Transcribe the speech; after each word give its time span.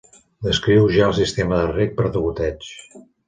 Descriu 0.45 0.87
ja 0.95 1.03
el 1.09 1.13
sistema 1.17 1.59
de 1.63 1.67
reg 1.73 1.93
per 2.01 2.09
degoteig. 2.17 2.73